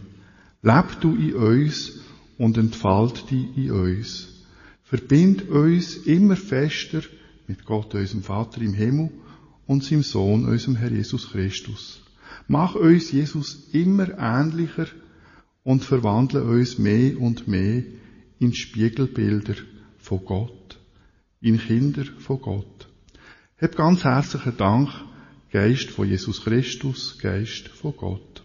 [0.62, 2.00] Leb du in uns
[2.38, 4.37] und entfalt dich in uns.
[4.90, 7.02] Verbind uns immer fester
[7.46, 9.10] mit Gott, unserem Vater im Himmel
[9.66, 12.02] und seinem Sohn, unserem Herr Jesus Christus.
[12.48, 14.88] Mach uns Jesus immer ähnlicher
[15.64, 17.84] und verwandle uns mehr und mehr
[18.40, 19.56] in Spiegelbilder
[19.98, 20.80] von Gott,
[21.42, 22.88] in Kinder von Gott.
[23.60, 24.90] Hab ganz herzlichen Dank,
[25.52, 28.42] Geist von Jesus Christus, Geist von Gott.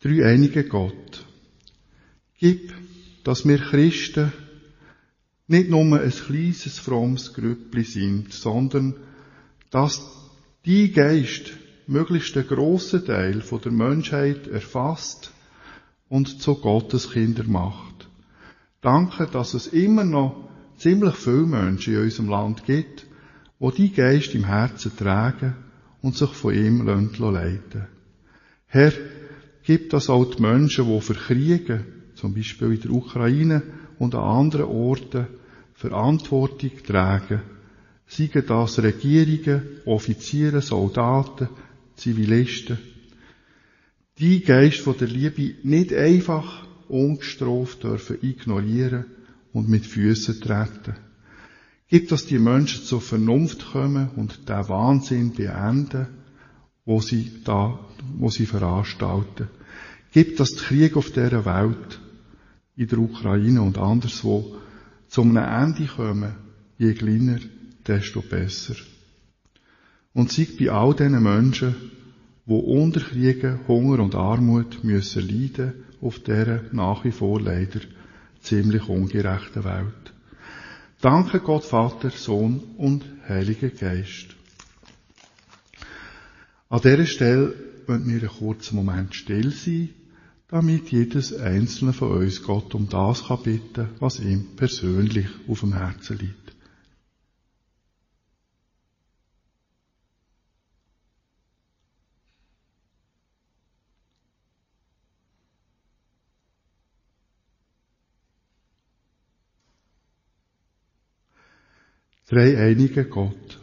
[0.00, 1.26] Dreieinige Gott.
[2.38, 2.72] Gib,
[3.24, 4.32] dass wir Christen
[5.48, 8.94] nicht nur ein kleines, frommes Grüppli sind, sondern
[9.70, 10.00] dass
[10.64, 11.52] die Geist
[11.86, 15.32] möglichst einen grossen Teil der Menschheit erfasst
[16.08, 18.08] und zu Gottes Kinder macht.
[18.80, 23.06] Danke, dass es immer noch ziemlich viele Menschen in unserem Land gibt,
[23.58, 25.54] wo die Geist im Herzen tragen
[26.00, 27.86] und sich von ihm leiten lassen.
[28.66, 28.92] Herr,
[29.64, 31.84] gib das auch die Menschen, die für Kriege,
[32.22, 33.62] zum Beispiel in der Ukraine
[33.98, 35.26] und an anderen Orten,
[35.74, 37.42] Verantwortung tragen.
[38.06, 41.48] Seien das Regierungen, Offiziere, Soldaten,
[41.96, 42.78] Zivilisten.
[44.20, 49.06] Die Geist von der Liebe nicht einfach ungestraft dürfen ignorieren
[49.52, 50.94] und mit Füßen treten.
[51.88, 56.06] Gibt, dass die Menschen zur Vernunft kommen und den Wahnsinn beenden,
[56.84, 57.80] wo sie da,
[58.16, 59.48] wo sie veranstalten.
[60.12, 62.00] Gibt, dass die Krieg auf dieser Welt,
[62.76, 64.56] in der Ukraine und anderswo,
[65.08, 66.34] zum Ende kommen,
[66.78, 67.38] je kleiner,
[67.86, 68.76] desto besser.
[70.14, 71.74] Und sei bei all diesen Menschen,
[72.46, 77.80] wo unter Kriegen, Hunger und Armut müssen leiden auf dieser nach wie vor leider
[78.40, 80.12] ziemlich ungerechten Welt.
[81.00, 84.36] Danke Gott Vater, Sohn und Heiliger Geist.
[86.68, 87.54] An dieser Stelle
[87.86, 89.90] wollen wir einen kurzen Moment still sein,
[90.52, 95.72] damit jedes einzelne von uns Gott um das kann bitten, was ihm persönlich auf dem
[95.72, 96.54] Herzen liegt.
[112.26, 113.58] Drei einige Gott.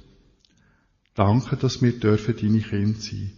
[1.13, 3.31] Danke, dass wir dürfen deine Kinder sein.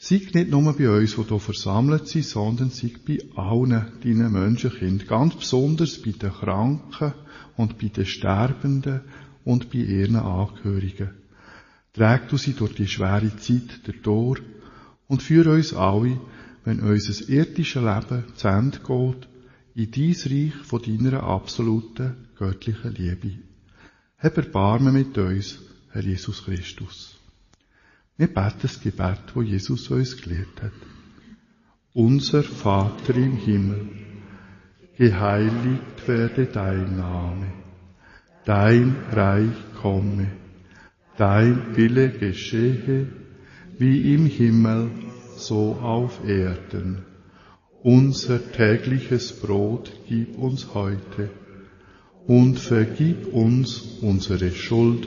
[0.00, 5.08] Sei nicht nur bei uns, die hier versammelt sind, sondern sei bei allen deinen Menschenkind.
[5.08, 7.14] Ganz besonders bei den Kranken
[7.56, 9.00] und bei den Sterbenden
[9.44, 11.10] und bei ihren Angehörigen.
[11.92, 14.40] Träg du sie durch die schwere Zeit durch
[15.08, 16.20] und führe uns alle,
[16.64, 19.28] wenn unser irdisches Leben zu Ende geht,
[19.74, 23.32] in dein Reich von deiner absoluten göttlichen Liebe.
[24.18, 25.58] Hab Erbarmen mit uns,
[25.90, 27.17] Herr Jesus Christus.
[28.18, 30.72] Wir beten das Gebet, wo Jesus uns gelehrt hat.
[31.94, 33.88] Unser Vater im Himmel,
[34.96, 37.52] geheiligt werde dein Name,
[38.44, 40.32] dein Reich komme,
[41.16, 43.06] dein Wille geschehe,
[43.78, 44.90] wie im Himmel,
[45.36, 47.04] so auf Erden.
[47.84, 51.30] Unser tägliches Brot gib uns heute
[52.26, 55.06] und vergib uns unsere Schuld,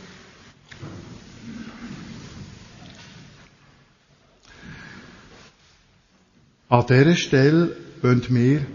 [6.71, 8.65] An dieser Stelle wollen wir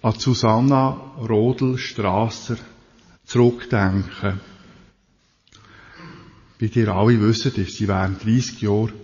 [0.00, 0.92] an Susanna
[1.28, 2.56] Rodel-Strasser
[3.26, 4.40] zurückdenken.
[6.58, 8.94] Wie ihr alle wisst, ist sie während 30 Jahren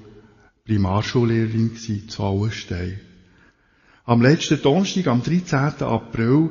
[0.64, 2.99] Primarschullehrerin zu Auenstein.
[4.07, 5.87] Am letzten Donnerstag, am 13.
[5.87, 6.49] April,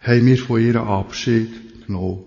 [0.00, 2.24] haben wir von ihr Abschied genommen.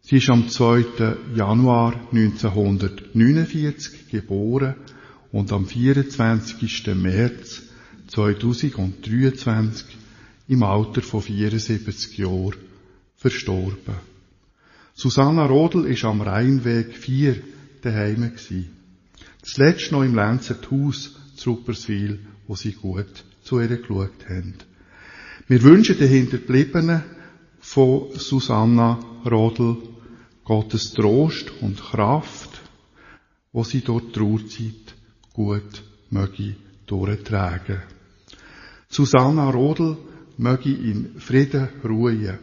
[0.00, 1.16] Sie ist am 2.
[1.36, 4.76] Januar 1949 geboren
[5.30, 6.86] und am 24.
[6.94, 7.64] März
[8.14, 9.86] 2023
[10.46, 12.54] im Alter von 74 Jahren
[13.16, 13.96] verstorben.
[14.94, 17.42] Susanna Rodel ist am Rheinweg 4
[17.82, 18.70] daheim gewesen.
[19.40, 24.54] Das letzte noch im Lenzert Haus zu Rupperswil, wo sie gut zu ihr geschaut haben.
[25.48, 27.02] Wir wünschen den Hinterbliebenen
[27.58, 29.78] von Susanna Rodel
[30.44, 32.60] Gottes Trost und Kraft,
[33.52, 34.94] wo sie dort Trauerzeit
[35.32, 36.54] gut möge
[36.86, 37.82] durchtragen.
[38.94, 39.96] Susanna Rodel
[40.38, 42.38] möge in Frieden ruhen.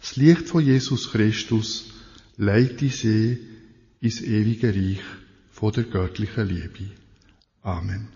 [0.00, 1.92] Das Licht von Jesus Christus
[2.38, 3.38] leite sie
[4.00, 5.02] ins ewige Reich
[5.50, 6.90] von der göttlichen Liebe.
[7.60, 8.08] Amen.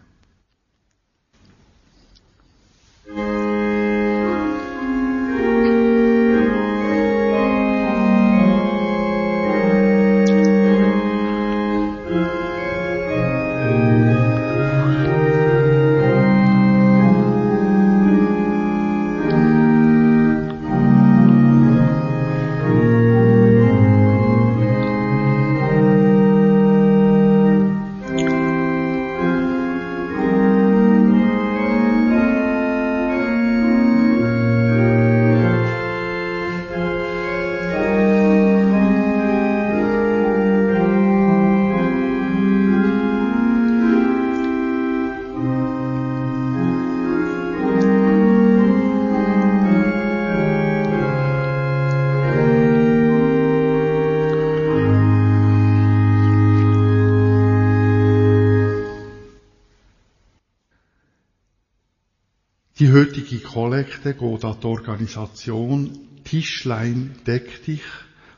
[62.78, 67.82] Die heutige Kollekte geht an die Organisation Tischlein deck dich,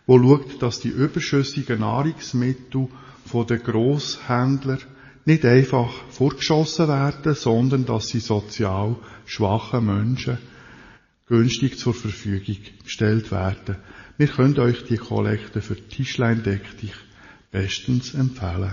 [0.06, 2.88] wo schaut, dass die überschüssigen Nahrungsmittel
[3.26, 4.78] von den Grosshändlern
[5.26, 10.38] nicht einfach vorgeschossen werden, sondern dass sie sozial schwachen Menschen
[11.26, 13.76] günstig zur Verfügung gestellt werden.
[14.16, 16.94] Wir können euch die Kollekte für Tischlein deck dich
[17.52, 18.72] bestens empfehlen.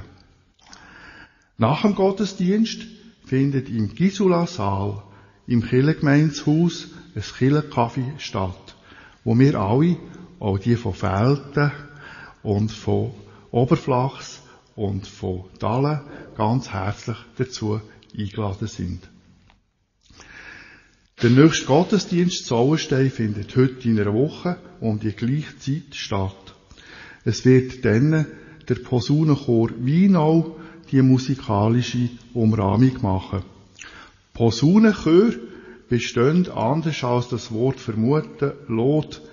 [1.57, 2.85] Nach dem Gottesdienst
[3.25, 5.03] findet im Gisula-Saal
[5.47, 8.75] im Kirchengemeinshaus ein Kirchenkaffee statt,
[9.23, 9.97] wo wir alle,
[10.39, 11.71] auch die von Felten
[12.43, 13.13] und von
[13.51, 14.41] Oberflachs
[14.75, 16.01] und von Dahlen,
[16.35, 17.81] ganz herzlich dazu
[18.15, 19.09] eingeladen sind.
[21.23, 26.55] Der nächste Gottesdienst zu Auenstein findet heute in einer Woche um die gleiche Zeit statt.
[27.25, 28.27] Es wird dann
[28.69, 30.59] der Posaunenchor Wienau
[30.91, 33.41] die musikalische Umrahmung machen.
[34.37, 35.33] Posaunenchör
[35.89, 39.23] bestehen, anders als das Wort vermuten lässt,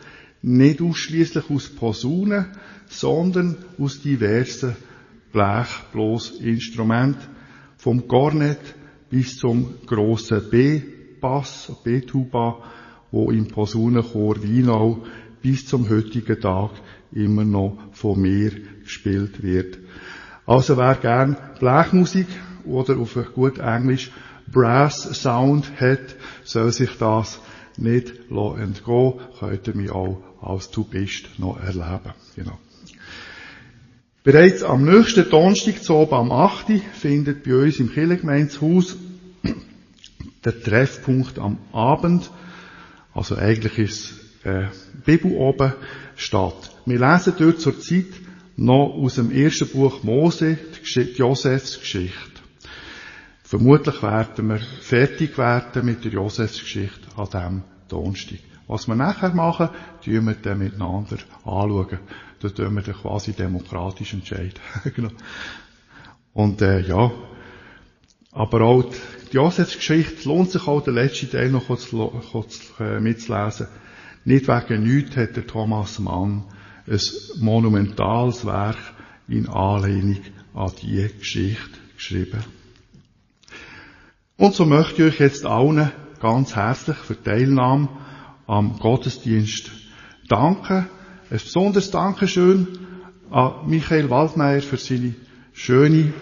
[0.40, 2.46] nicht ausschließlich aus Posaunen,
[2.88, 4.76] sondern aus diversen
[5.30, 7.20] Blechblosinstrumenten,
[7.76, 8.58] vom Kornet
[9.10, 12.62] bis zum grossen B-Bass, B-Tuba,
[13.10, 15.04] wo im Posaunenchor Wienau
[15.42, 16.70] bis zum heutigen Tag
[17.12, 18.52] immer noch von mir
[18.82, 19.78] gespielt wird.
[20.46, 22.28] Also wer gern Blechmusik
[22.64, 24.10] oder auf gut Englisch
[24.50, 27.40] Brass Sound hat, soll sich das
[27.76, 32.12] nicht entgehen, könnt ihr mich auch als Du bist noch erleben.
[32.36, 32.58] Genau.
[34.22, 36.66] Bereits am nächsten Donnerstag zu oben am 8.
[36.94, 38.96] findet bei uns im Kirchengemeinshaus
[40.44, 42.30] der Treffpunkt am Abend,
[43.14, 44.14] also eigentlich ist
[44.44, 44.66] äh,
[45.04, 45.72] Bibel oben,
[46.16, 46.70] statt.
[46.86, 48.06] Wir lesen dort zur Zeit
[48.56, 50.58] noch aus dem ersten Buch Mose,
[50.94, 52.33] die Josefs Geschichte.
[53.46, 58.38] Vermutlich werden wir fertig werden mit der Josefsgeschichte an diesem Donnerstag.
[58.66, 59.68] Was wir nachher machen,
[60.02, 61.98] tun wir dann miteinander anschauen.
[62.40, 64.60] Da tun wir dann quasi demokratisch entscheiden.
[64.96, 65.10] genau.
[66.32, 67.12] Und äh, ja,
[68.32, 68.84] aber auch
[69.30, 73.68] die Josefsgeschichte lohnt sich auch, den letzten Teil noch kurz, kurz äh, mitzulesen.
[74.24, 76.44] Nicht wegen nichts hat der Thomas Mann
[76.86, 77.00] ein
[77.40, 78.78] monumentales Werk
[79.28, 80.22] in Anlehnung
[80.54, 82.42] an diese Geschichte geschrieben.
[84.36, 87.88] Und so möchte ich euch jetzt allen ganz herzlich für die Teilnahme
[88.48, 89.70] am Gottesdienst
[90.28, 90.88] danken.
[91.30, 92.66] Ein besonderes Dankeschön
[93.30, 95.14] an Michael Waldmeier für seine
[95.52, 96.12] schöne,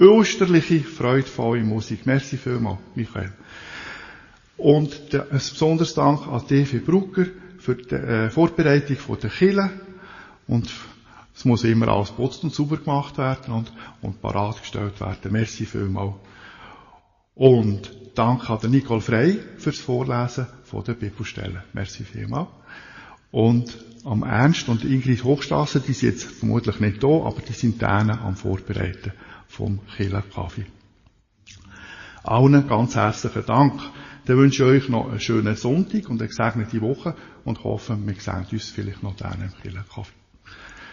[0.00, 2.06] österliche, freudvolle Musik.
[2.06, 3.32] Merci vielmals, Michael.
[4.56, 7.26] Und ein besonderes Dank an Devi Brucker
[7.60, 9.70] für die äh, Vorbereitung der Kille.
[10.48, 10.68] Und
[11.36, 15.30] es muss immer alles putzt und sauber gemacht werden und, und parat gestellt werden.
[15.30, 16.14] Merci vielmals.
[17.40, 21.62] Und danke an Nicole Frey fürs Vorlesen von der Bibelstellen.
[21.72, 22.50] Merci vielmals.
[23.30, 27.80] Und am Ernst und Ingrid Hochstrasse, die sind jetzt vermutlich nicht da, aber die sind
[27.80, 29.14] dann am Vorbereiten
[29.48, 30.66] vom Killer Kaffee.
[32.24, 33.80] Allen ganz herzlichen Dank.
[34.26, 37.16] Dann wünsche ich euch noch einen schönen Sonntag und eine gesegnete Woche
[37.46, 40.12] und hoffe, wir sehen uns vielleicht noch dann im Killer Kaffee.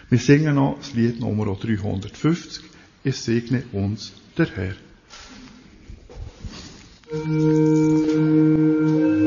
[0.08, 2.64] Wir singen noch das Lied Nummer 350.
[3.04, 4.87] Es segne uns der Herr.
[7.10, 9.17] Thank you.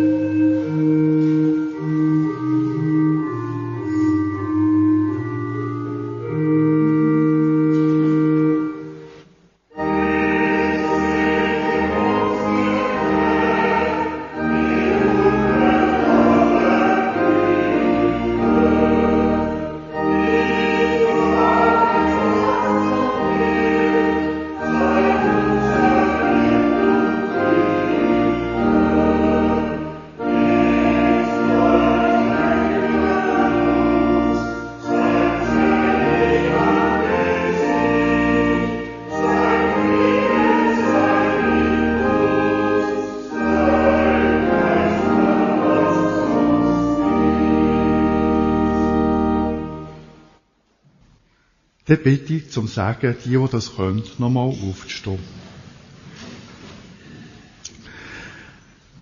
[51.92, 55.20] Dann bitte ich zum Sagen, die, die das können, nochmal aufzustehen.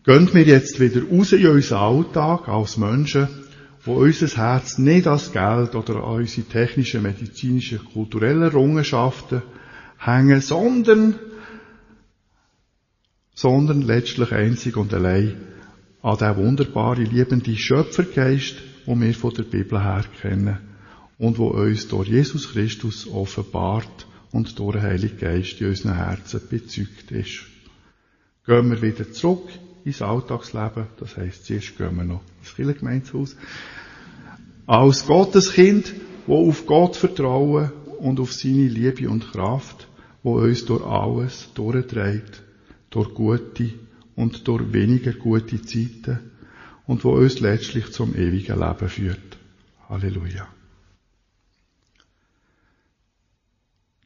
[0.03, 3.27] Gehen wir jetzt wieder raus in unseren Alltag als Menschen,
[3.83, 9.43] wo unser Herz nicht als Geld oder an unsere technischen, medizinischen, kulturellen Errungenschaften
[9.99, 11.13] hängen, sondern,
[13.35, 15.35] sondern letztlich einzig und allein
[16.01, 18.55] an den wunderbaren, liebenden Schöpfergeist,
[18.87, 20.68] den wir von der Bibel her kennen
[21.19, 26.41] und wo uns durch Jesus Christus offenbart und durch den Heiligen Geist in unseren Herzen
[26.49, 27.41] bezeugt ist.
[28.45, 29.47] Gehen wir wieder zurück
[29.83, 33.35] ins Alltagsleben, das heisst, zuerst gehen wir noch ins Kirchengemeinshaus.
[34.65, 35.93] Als Gotteskind,
[36.25, 39.87] wo auf Gott vertrauen und auf seine Liebe und Kraft,
[40.23, 42.43] wo uns durch alles durchträgt,
[42.91, 43.73] durch gute
[44.15, 46.19] und durch weniger gute Zeiten
[46.87, 49.37] und wo uns letztlich zum ewigen Leben führt.
[49.89, 50.47] Halleluja.